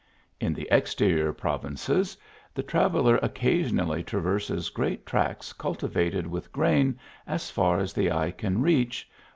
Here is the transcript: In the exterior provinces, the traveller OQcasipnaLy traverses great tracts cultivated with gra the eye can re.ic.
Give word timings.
In 0.39 0.55
the 0.55 0.67
exterior 0.71 1.31
provinces, 1.31 2.17
the 2.55 2.63
traveller 2.63 3.19
OQcasipnaLy 3.19 4.03
traverses 4.03 4.71
great 4.71 5.05
tracts 5.05 5.53
cultivated 5.53 6.25
with 6.25 6.51
gra 6.51 6.85
the 7.35 8.11
eye 8.11 8.31
can 8.35 8.63
re.ic. 8.63 8.95